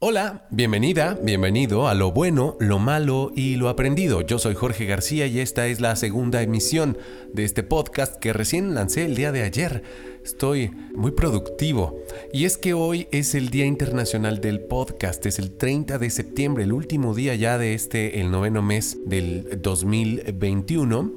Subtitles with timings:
[0.00, 4.20] Hola, bienvenida, bienvenido a lo bueno, lo malo y lo aprendido.
[4.20, 6.96] Yo soy Jorge García y esta es la segunda emisión
[7.32, 9.82] de este podcast que recién lancé el día de ayer.
[10.24, 11.98] Estoy muy productivo
[12.32, 16.62] y es que hoy es el Día Internacional del Podcast, es el 30 de septiembre,
[16.62, 21.12] el último día ya de este, el noveno mes del 2021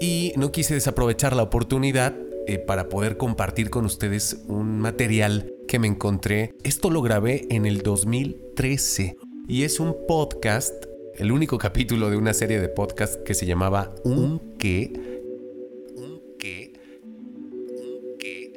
[0.00, 2.16] y no quise desaprovechar la oportunidad
[2.46, 6.54] eh, para poder compartir con ustedes un material que me encontré.
[6.62, 9.16] Esto lo grabé en el 2013
[9.48, 10.84] y es un podcast,
[11.16, 14.92] el único capítulo de una serie de podcasts que se llamaba Un qué.
[15.96, 16.72] Un qué.
[17.02, 18.52] Un qué.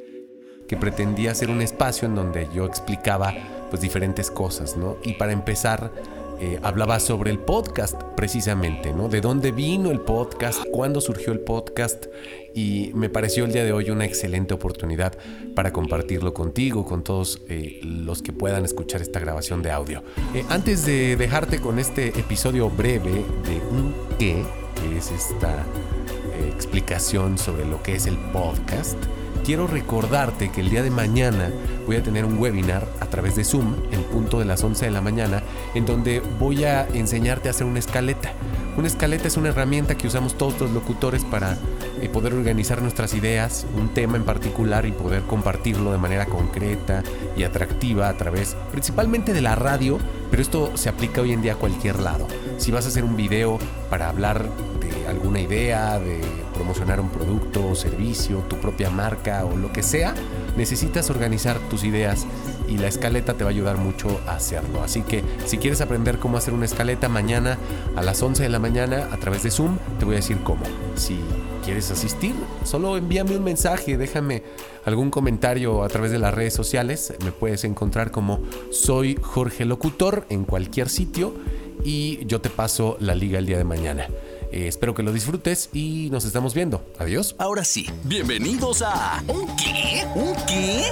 [0.68, 3.34] Que pretendía ser un espacio en donde yo explicaba
[3.70, 4.98] pues diferentes cosas, ¿no?
[5.04, 5.92] Y para empezar
[6.40, 9.10] eh, hablaba sobre el podcast precisamente, ¿no?
[9.10, 12.06] De dónde vino el podcast, cuándo surgió el podcast
[12.54, 15.18] y me pareció el día de hoy una excelente oportunidad
[15.56, 20.04] para compartirlo contigo, con todos eh, los que puedan escuchar esta grabación de audio.
[20.34, 24.44] Eh, antes de dejarte con este episodio breve de un qué,
[24.76, 25.66] que es esta
[26.54, 28.98] explicación sobre lo que es el podcast,
[29.48, 31.50] quiero recordarte que el día de mañana
[31.86, 34.92] voy a tener un webinar a través de Zoom en punto de las 11 de
[34.92, 35.42] la mañana
[35.74, 38.34] en donde voy a enseñarte a hacer una escaleta.
[38.76, 41.58] Una escaleta es una herramienta que usamos todos los locutores para
[42.02, 47.02] eh, poder organizar nuestras ideas, un tema en particular y poder compartirlo de manera concreta
[47.38, 49.98] y atractiva a través principalmente de la radio,
[50.30, 52.28] pero esto se aplica hoy en día a cualquier lado.
[52.58, 54.50] Si vas a hacer un video para hablar
[54.82, 56.20] de alguna idea, de
[56.58, 60.16] promocionar un producto o servicio, tu propia marca o lo que sea,
[60.58, 62.26] necesitas organizar tus ideas
[62.68, 64.82] y la escaleta te va a ayudar mucho a hacerlo.
[64.82, 67.60] Así que si quieres aprender cómo hacer una escaleta mañana
[67.96, 70.64] a las 11 de la mañana a través de Zoom, te voy a decir cómo.
[70.96, 71.20] Si
[71.64, 74.42] quieres asistir, solo envíame un mensaje, déjame
[74.84, 77.14] algún comentario a través de las redes sociales.
[77.24, 78.42] Me puedes encontrar como
[78.72, 81.36] soy Jorge Locutor en cualquier sitio
[81.84, 84.08] y yo te paso la liga el día de mañana.
[84.52, 86.84] Eh, espero que lo disfrutes y nos estamos viendo.
[87.00, 87.36] Adiós.
[87.38, 90.06] Ahora sí, bienvenidos a ¿Un qué?
[90.16, 90.84] ¿Un qué?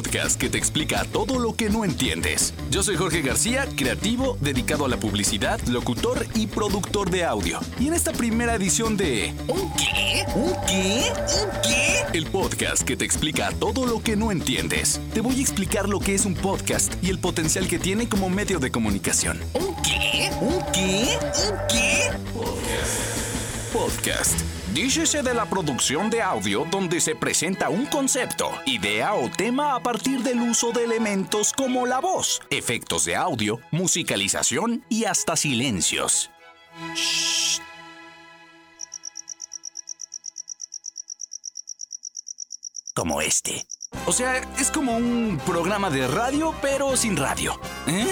[0.00, 2.54] Podcast que te explica todo lo que no entiendes.
[2.70, 7.60] Yo soy Jorge García, creativo, dedicado a la publicidad, locutor y productor de audio.
[7.78, 10.24] Y en esta primera edición de ¿Un qué?
[10.34, 11.02] ¿Un qué?
[11.42, 12.16] ¿Un qué?
[12.16, 15.02] El podcast que te explica todo lo que no entiendes.
[15.12, 18.30] Te voy a explicar lo que es un podcast y el potencial que tiene como
[18.30, 19.38] medio de comunicación.
[19.52, 20.30] ¿Un qué?
[20.40, 21.18] ¿Un qué?
[21.46, 22.10] ¿Un qué?
[23.70, 24.59] Podcast.
[24.74, 29.82] Dícese de la producción de audio donde se presenta un concepto, idea o tema a
[29.82, 36.30] partir del uso de elementos como la voz, efectos de audio, musicalización y hasta silencios.
[36.94, 37.60] Shh.
[42.94, 43.66] Como este.
[44.06, 47.58] O sea, es como un programa de radio, pero sin radio.
[47.88, 48.06] ¿Eh?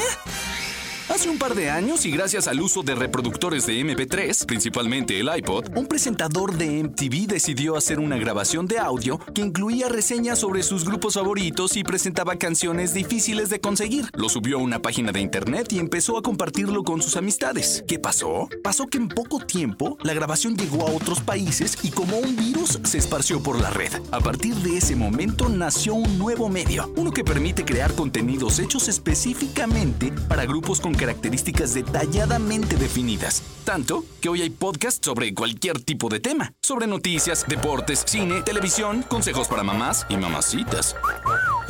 [1.09, 5.31] Hace un par de años y gracias al uso de reproductores de MP3, principalmente el
[5.35, 10.63] iPod, un presentador de MTV decidió hacer una grabación de audio que incluía reseñas sobre
[10.63, 14.11] sus grupos favoritos y presentaba canciones difíciles de conseguir.
[14.13, 17.85] Lo subió a una página de internet y empezó a compartirlo con sus amistades.
[17.89, 18.51] ¿Qué pasó?
[18.63, 22.81] Pasó que en poco tiempo la grabación llegó a otros países y como un virus
[22.85, 23.93] se esparció por la red.
[24.11, 28.89] A partir de ese momento nació un nuevo medio, uno que permite crear contenidos hechos
[28.89, 33.43] específicamente para grupos con características detalladamente definidas.
[33.65, 36.53] Tanto que hoy hay podcasts sobre cualquier tipo de tema.
[36.61, 40.95] Sobre noticias, deportes, cine, televisión, consejos para mamás y mamacitas.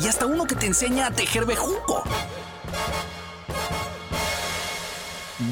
[0.01, 2.03] Y hasta uno que te enseña a tejer bejuco.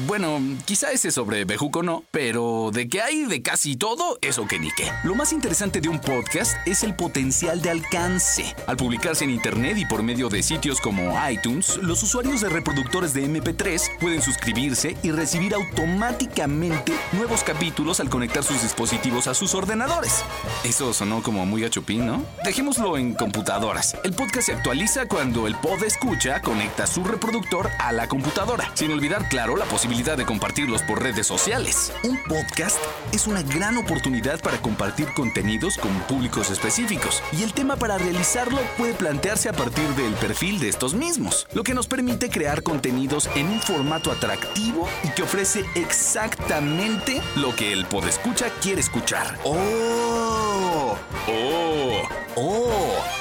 [0.08, 4.58] Bueno, quizá ese sobre Bejuco no, pero de que hay de casi todo, eso que
[4.58, 4.90] ni qué.
[5.04, 8.56] Lo más interesante de un podcast es el potencial de alcance.
[8.66, 13.12] Al publicarse en internet y por medio de sitios como iTunes, los usuarios de reproductores
[13.12, 19.54] de MP3 pueden suscribirse y recibir automáticamente nuevos capítulos al conectar sus dispositivos a sus
[19.54, 20.24] ordenadores.
[20.64, 22.24] Eso sonó como muy gachupín, ¿no?
[22.46, 23.94] Dejémoslo en computadoras.
[24.04, 28.90] El podcast se actualiza cuando el pod escucha conecta su reproductor a la computadora, sin
[28.90, 31.92] olvidar, claro, la posibilidad de compartirlos por redes sociales.
[32.04, 32.78] Un podcast
[33.12, 38.60] es una gran oportunidad para compartir contenidos con públicos específicos y el tema para realizarlo
[38.78, 43.28] puede plantearse a partir del perfil de estos mismos, lo que nos permite crear contenidos
[43.34, 49.36] en un formato atractivo y que ofrece exactamente lo que el podescucha quiere escuchar.
[49.42, 50.96] ¡Oh!
[51.26, 52.02] ¡Oh!
[52.36, 53.17] ¡Oh!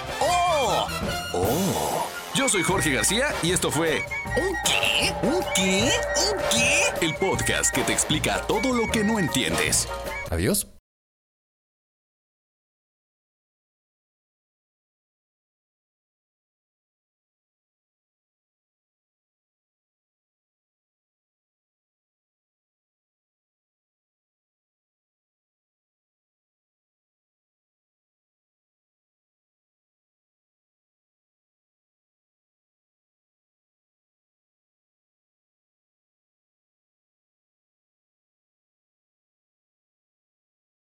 [2.37, 4.03] Yo soy Jorge García y esto fue
[4.37, 5.11] ¿Un qué?
[5.23, 5.89] ¿Un qué?
[6.29, 7.05] ¿Un qué?
[7.05, 9.87] El podcast que te explica todo lo que no entiendes.
[10.29, 10.76] Adiós.